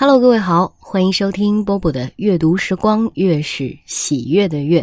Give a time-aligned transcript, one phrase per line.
[0.00, 4.82] Hello，各位好，欢迎收听波波的阅读时光，月是喜悦的月。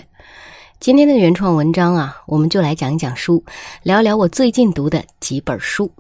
[0.79, 3.43] 今天的原创文章啊，我们就来讲一讲书，
[3.81, 5.91] 聊聊我最近读的几本书。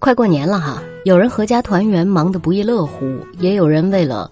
[0.00, 4.28] 快过年了哈，有人阖家团圆忙得不亦乐乎，也有人为了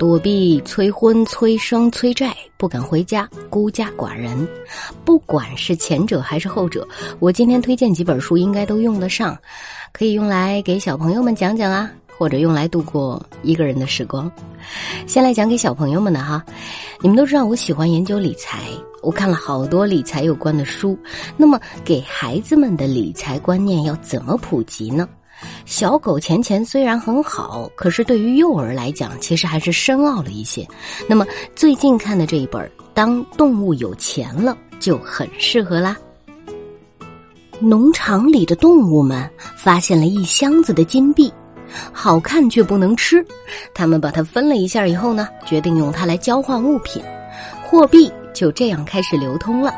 [0.00, 4.36] 躲避催婚、催生、催债不敢回家，孤家寡人。
[5.04, 6.84] 不管是前者还是后者，
[7.20, 9.38] 我今天推荐几本书应该都用得上，
[9.92, 11.88] 可以用来给小朋友们讲讲啊。
[12.22, 14.30] 或者用来度过一个人的时光。
[15.08, 16.40] 先来讲给小朋友们的哈，
[17.00, 18.60] 你们都知道我喜欢研究理财，
[19.02, 20.96] 我看了好多理财有关的书。
[21.36, 25.08] 那么给孩子们的理财观念要怎么普及呢？
[25.64, 30.64] 小狗钱钱虽然很好，可是对于幼儿来讲，其实还是深奥了一些。
[31.08, 35.96] 那么最近看的这一本《当动物有钱了》就很适合啦。
[37.58, 41.32] 农场里的动物们发现了一箱子的金币。
[41.92, 43.24] 好看却不能吃，
[43.74, 47.02] 他们把它分了一下以后呢，决定用它来交换物品，
[47.62, 49.74] 货币就这样开始流通了。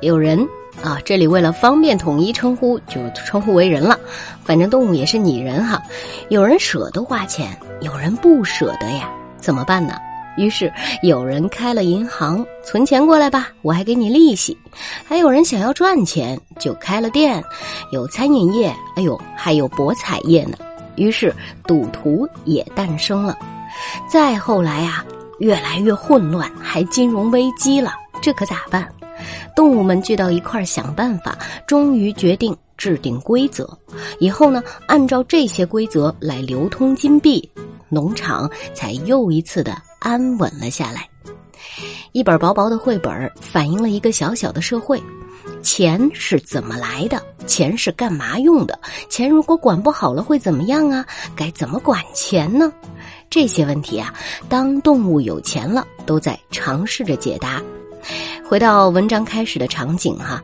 [0.00, 0.38] 有人
[0.82, 3.98] 啊，这里为了方便统一称呼，就称呼为人了。
[4.44, 5.82] 反正动物也是拟人哈。
[6.28, 9.94] 有人舍得花钱，有人不舍得呀，怎么办呢？
[10.36, 14.56] 于是有人开了银行，存钱过来吧，我还给你利息。
[15.04, 17.42] 还有人想要赚钱，就开了店，
[17.90, 20.56] 有餐饮业，哎呦，还有博彩业呢。
[20.98, 21.34] 于是
[21.66, 23.38] 赌徒也诞生了，
[24.10, 25.04] 再后来啊，
[25.38, 28.86] 越来越混乱，还金融危机了，这可咋办？
[29.56, 33.68] 动物们聚到一块儿想办法，终于决定制定规则，
[34.20, 37.48] 以后呢，按照这些规则来流通金币，
[37.88, 41.08] 农场才又一次的安稳了下来。
[42.12, 45.00] 一本薄薄的绘本反映了一个小小的社会。
[45.70, 47.22] 钱是怎么来的？
[47.46, 48.80] 钱是干嘛用的？
[49.10, 51.04] 钱如果管不好了会怎么样啊？
[51.36, 52.72] 该怎么管钱呢？
[53.28, 54.14] 这些问题啊，
[54.48, 57.62] 当动物有钱了，都在尝试着解答。
[58.48, 60.42] 回到文章开始的场景哈，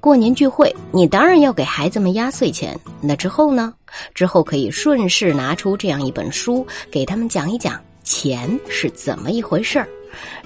[0.00, 2.76] 过年聚会，你当然要给孩子们压岁钱。
[3.00, 3.72] 那之后呢？
[4.16, 9.88] 之后可以顺势拿出这样一本书，给他们讲一讲钱是怎么一回事儿。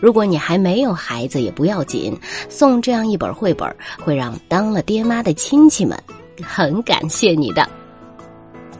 [0.01, 3.69] 如果你还没有孩子也不要紧，送这样一本绘本
[4.03, 5.99] 会让当了爹妈的亲戚们
[6.43, 7.69] 很感谢你的。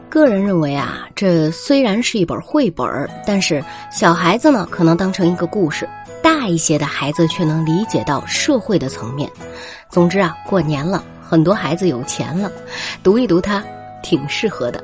[0.09, 2.85] 个人认为啊，这虽然是一本绘本，
[3.25, 5.87] 但是小孩子呢可能当成一个故事，
[6.21, 9.29] 大一些的孩子却能理解到社会的层面。
[9.89, 12.51] 总之啊，过年了，很多孩子有钱了，
[13.01, 13.63] 读一读它
[14.03, 14.83] 挺适合的。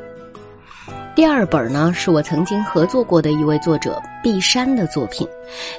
[1.17, 5.28] 第二本呢，是我曾经合作过的一位作者毕山的作品，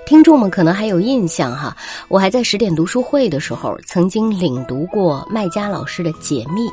[0.05, 1.77] 听众们可能还有印象哈。
[2.09, 6.69] 我还在十点读书会的时候，曾经领读过麦家老师的解密，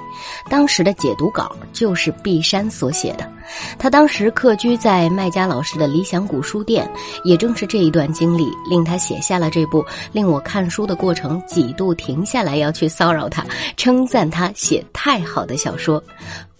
[0.49, 3.31] 当时的解读稿就是毕山所写的。
[3.77, 6.89] 他当时客居在麦家老师的理想谷书店，
[7.23, 13.45] 也正是这一段经历，令他写下了这部令我看书的过程几度停下来要去骚扰他，
[13.77, 16.03] 称赞他写太好的小说。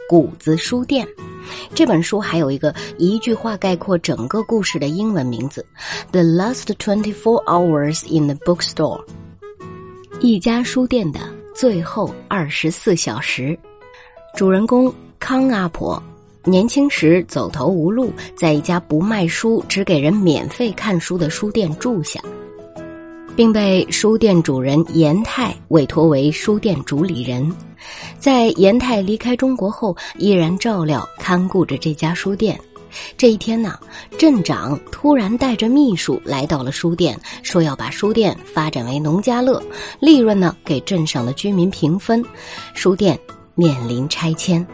[0.08, 1.08] 谷子书店，
[1.74, 5.66] 这本书还有一个一句话概括整个故事的英文名字
[6.12, 9.04] ：The Last Twenty Four Hours in the Bookstore。
[10.20, 11.20] 一家书店的
[11.56, 13.58] 最后二十四小时。
[14.36, 16.02] 主人公康阿婆
[16.44, 22.22] 年轻时走投无路，在一家不卖书、只给人免费看书的书店住下，
[23.36, 27.52] 并被书店主人严泰委托为书店主理人。
[28.20, 32.60] 在严泰离开中国后，依然照料看顾着这家书店。
[33.18, 33.78] 这一天呢，
[34.18, 39.62] 镇长突然带着秘书来到了书店，说要把书店发展为农家乐，
[40.00, 42.24] 利润呢给镇上的居民平分。
[42.74, 43.20] 书店
[43.54, 44.66] 面临拆迁。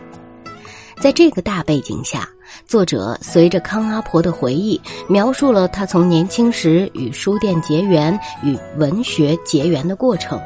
[1.00, 2.30] 在这个大背景下，
[2.68, 4.80] 作者随着康阿婆的回忆，
[5.10, 10.40] 描述了他从年轻时与书店结缘、与文学结缘的过程。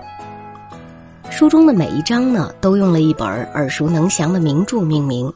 [1.30, 5.32] 书中的每一章呢，都用了一本耳熟能详的名著命名。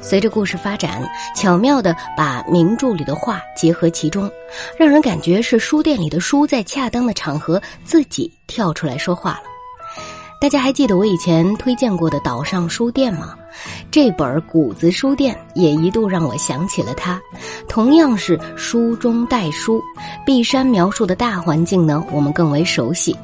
[0.00, 1.02] 随着故事发展，
[1.34, 4.30] 巧妙地把名著里的话结合其中，
[4.78, 9.42] 让人感觉是书店里的书在恰当的场合自己跳出来说话了。
[10.40, 13.34] 大家还记得我以前推荐过的岛上书店吗？
[13.90, 17.20] 这本谷子书店也一度让我想起了他。
[17.68, 19.82] 同样是书中带书，
[20.24, 23.16] 碧山描述的大环境呢，我们更为熟悉。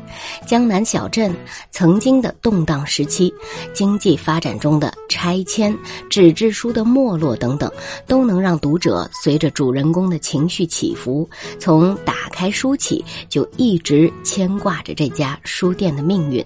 [0.47, 1.35] 江南小镇
[1.71, 3.33] 曾经的动荡时期，
[3.73, 5.77] 经济发展中的拆迁、
[6.09, 7.71] 纸质书的没落等等，
[8.07, 11.29] 都能让读者随着主人公的情绪起伏，
[11.59, 16.45] 从打开书起就一直牵挂着这家书店的命运。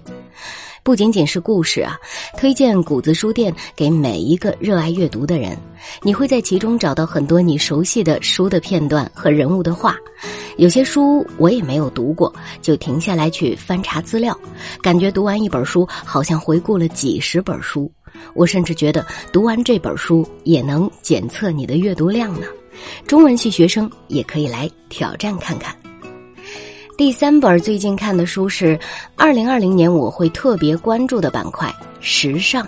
[0.85, 1.97] 不仅仅是故事啊，
[2.37, 5.57] 推荐谷子书店给每一个热爱阅读的人。
[6.03, 9.97] 你会在其中找到很多你熟悉的书的片段和人物的话。
[10.57, 14.39] 有些书我也没有读过，就停下来去翻查资料，
[14.79, 17.91] 感觉读完一本书好像回顾了几十本书。
[18.35, 19.03] 我甚至觉得
[19.33, 22.45] 读完这本书也能检测你的阅读量呢。
[23.07, 25.75] 中文系学生也可以来挑战看看。
[26.97, 28.79] 第三本最近看的书是
[29.17, 31.69] 二零二零年我会特别关注的板块——
[31.99, 32.65] 时尚。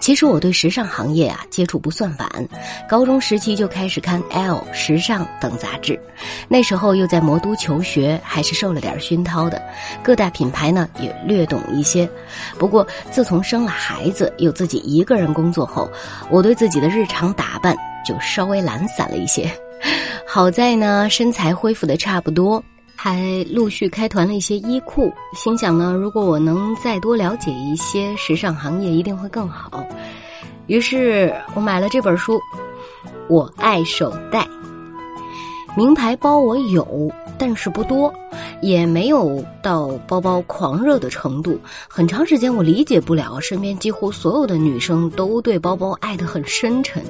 [0.00, 2.28] 其实我对时尚行业啊接触不算晚，
[2.88, 5.98] 高中时期就开始看《L》《时尚》等杂志，
[6.48, 9.62] 那时候又在魔都求学，还是受了点熏陶的，
[10.02, 12.08] 各大品牌呢也略懂一些。
[12.58, 15.88] 不过自从生了孩子，又自己一个人工作后，
[16.30, 19.48] 我对自己的日常打扮就稍微懒散了一些。
[20.26, 22.62] 好在呢，身材恢复的差不多。
[23.08, 29.86] 还陆续开团了一些衣裤，心想呢，如果我能再多了解一些时尚行业，一定会更好。
[30.66, 32.34] 于是我买了这本书，
[33.28, 34.40] 《我爱手袋》，
[35.76, 37.08] 名牌包我有，
[37.38, 38.12] 但是不多。
[38.60, 41.58] 也没有到包包狂热的程度，
[41.88, 47.02] 很长时间我理解不了，身边几乎所有的女生都对包包爱得很深沉，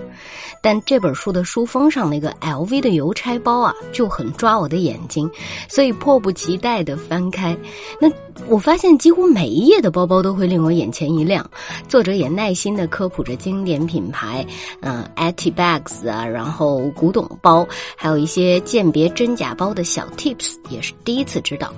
[0.61, 5.31] 但这本书的书封上那个 LV 的邮差包啊，就很抓我的眼睛，
[5.69, 7.57] 所以迫不及待地翻开。
[8.01, 8.11] 那
[8.49, 11.49] 我发现几乎每一页的包包都会令我眼前一亮，
[11.89, 14.47] 作者也耐心地科普着经典品牌，
[14.81, 17.67] 嗯 a t i bags 啊，然后古董包，
[17.97, 21.41] 还有一些鉴别真假包的小 tips，也是第一次。
[21.41, 21.73] 知道，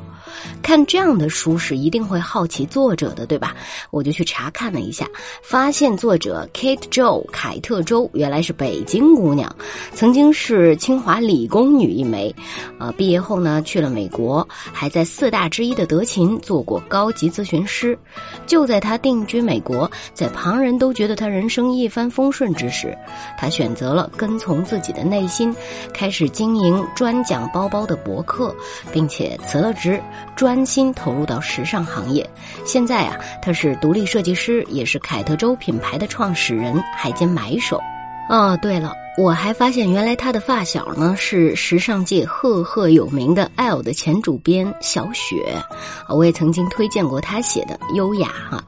[0.63, 3.55] 看这样的书是一定会好奇作者的，对吧？
[3.91, 5.07] 我就去查看了一下，
[5.43, 9.55] 发现作者 Kate Jo 凯特周原来是北京姑娘，
[9.93, 12.35] 曾经是清华理工女一枚，
[12.79, 17.99] 呃，毕业后呢去了美国，还在四大之一的德勤做过高级咨询师。
[18.47, 22.97] 就在她定居美国，在旁人都觉得她人生一帆风顺之时，
[23.39, 25.55] 她选择了跟从自己的内心，
[25.93, 28.55] 开始经营专讲包包的博客，
[28.93, 29.39] 并且。
[29.47, 30.03] 辞了职，
[30.37, 32.29] 专心投入到时尚行业。
[32.65, 37.81] 现在啊，他是独立设计师，也是凯特周品牌的创始人，还兼买手。
[38.29, 45.61] 哦，对了，我还发现原来他的发小呢是时尚界赫赫有名的 L 的前主编小雪。
[46.09, 48.63] 我也曾经推荐过他写的《优雅》哈。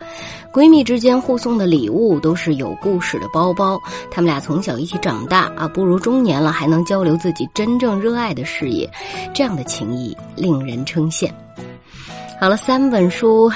[0.53, 3.81] 闺蜜之间互送的礼物都是有故事的包包，
[4.11, 8.91] 他们俩从小一起长大啊，步入中年了还能交流自己真正热爱的事业，
[9.33, 11.31] 这样的情谊令人称羡。
[12.41, 13.49] 好了，三本书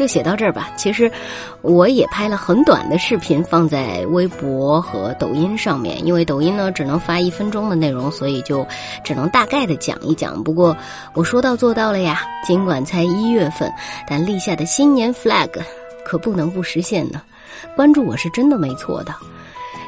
[0.00, 0.70] 就写到这儿吧。
[0.78, 1.12] 其实
[1.60, 8.66] 我也拍了很短的视频放在微博和抖音上面，因为抖音呢只能发一分钟的内容，所以就
[9.04, 10.42] 只能大概的讲一讲。
[10.42, 10.74] 不过
[11.12, 13.70] 我说到做到了呀，尽管才一月份，
[14.08, 15.50] 但立下的新年 flag。
[16.02, 17.20] 可不能不实现呢，
[17.76, 19.14] 关注我是真的没错的。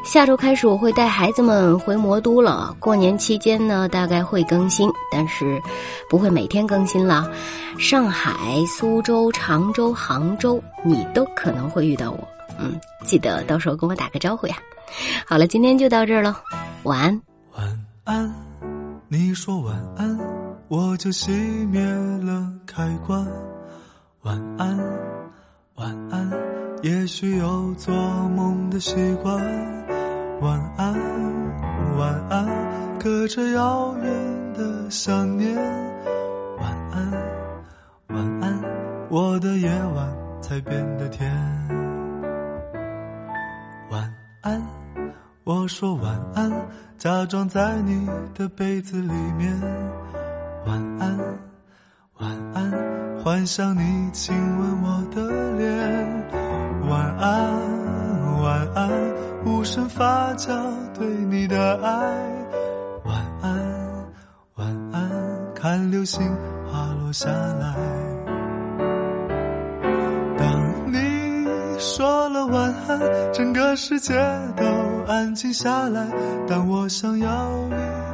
[0.05, 5.61] 下周开始我会带孩子们回魔都了，过年期间呢大概会更新，但是
[6.11, 7.31] 不会每天更新了。
[7.79, 12.29] 上海、苏州、常州、杭州，你都可能会遇到我。
[12.59, 14.57] 嗯，记得到时候跟我打个招呼呀。
[15.27, 16.37] 好了，今天就到这儿了，
[16.83, 17.23] 晚安。
[17.57, 18.35] 晚安，
[19.09, 20.19] 你说晚安，
[20.69, 21.31] 我就熄
[21.69, 23.27] 灭了开关。
[24.23, 24.79] 晚安。
[25.77, 26.31] 晚安，
[26.83, 29.82] 也许有做梦的习惯。
[30.43, 30.93] 晚安，
[31.97, 32.49] 晚安，
[32.99, 35.55] 隔着遥远的想念。
[36.59, 37.13] 晚安，
[38.09, 38.61] 晚安，
[39.09, 41.31] 我的夜晚才变得甜。
[43.89, 44.61] 晚安，
[45.45, 46.51] 我说晚安，
[46.99, 49.57] 假装在你的被子里面。
[50.67, 51.19] 晚安，
[52.19, 52.73] 晚安，
[53.23, 55.71] 幻想你亲吻我的脸。
[56.91, 57.82] 晚安，
[58.43, 58.91] 晚安，
[59.47, 60.53] 无声发酵
[60.99, 61.91] 对你的爱。
[63.05, 63.57] 晚安，
[64.57, 65.11] 晚安，
[65.55, 66.21] 看流星
[66.67, 67.77] 滑落下来。
[70.37, 70.99] 当你
[71.79, 73.01] 说了晚安，
[73.33, 74.13] 整个世界
[74.57, 74.65] 都
[75.07, 76.09] 安静下来。
[76.49, 77.49] 但我想要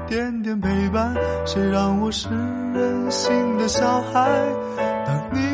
[0.07, 1.15] 一点点陪伴，
[1.47, 2.29] 谁让我是
[2.75, 4.29] 任性的小孩？
[5.07, 5.49] 当你。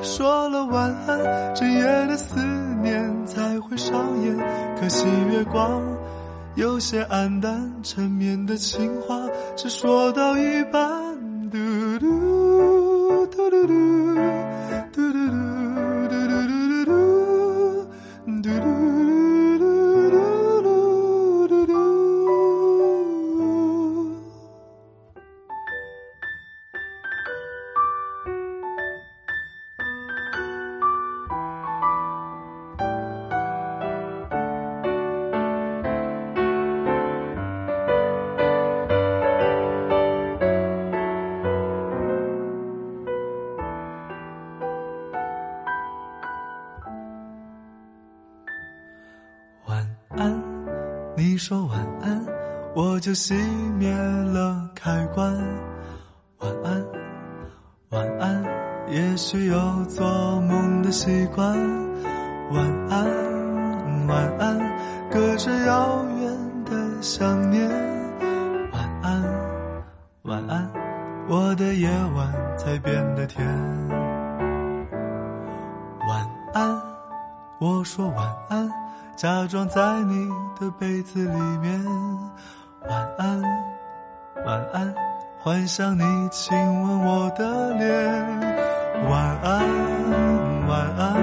[0.00, 2.57] 说了晚安，整夜的思念
[3.78, 4.36] 上演。
[4.78, 5.82] 可惜月光
[6.56, 9.16] 有些暗淡，缠绵的情话
[9.56, 11.16] 只说到一半。
[11.50, 11.58] 嘟
[11.98, 13.97] 嘟嘟嘟嘟。
[51.38, 52.26] 你说晚安，
[52.74, 53.32] 我就熄
[53.74, 55.32] 灭了开关。
[56.38, 56.84] 晚安，
[57.90, 58.44] 晚安，
[58.88, 60.04] 也许有做
[60.40, 61.56] 梦的习惯。
[62.50, 63.06] 晚安，
[64.08, 64.58] 晚安，
[65.12, 67.70] 隔着遥远的想念。
[68.72, 69.22] 晚安，
[70.22, 70.68] 晚安，
[71.28, 73.46] 我的夜晚才变得甜。
[76.08, 76.82] 晚安，
[77.60, 78.68] 我说晚安，
[79.18, 80.28] 假装在你
[80.60, 81.84] 的被子里面。
[82.88, 83.42] 晚安，
[84.46, 84.94] 晚安，
[85.40, 87.90] 幻想你亲吻我的脸。
[89.10, 91.16] 晚安，晚安，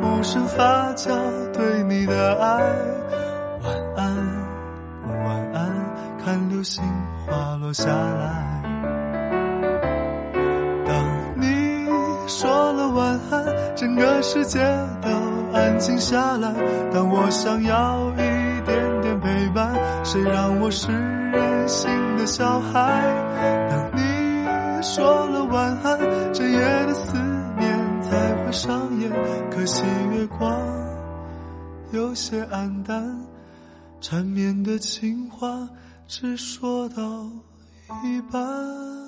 [0.00, 1.12] 无声发酵
[1.52, 2.62] 对你的爱。
[3.62, 4.16] 晚安，
[5.22, 5.70] 晚安，
[6.24, 6.82] 看流星
[7.26, 8.62] 滑落下来。
[10.86, 11.04] 当
[11.36, 11.86] 你
[12.26, 13.44] 说了晚安，
[13.76, 14.58] 整个世界
[15.52, 16.52] 安静下来。
[16.92, 18.16] 当我想要一
[18.64, 23.02] 点点陪伴，谁让我是任性的小孩？
[23.70, 25.98] 当你说了晚安，
[26.32, 27.16] 这夜的思
[27.58, 29.10] 念才会上演。
[29.50, 30.50] 可惜月光
[31.92, 33.20] 有些黯淡，
[34.00, 35.68] 缠绵的情话
[36.08, 37.02] 只说到
[38.04, 39.01] 一半。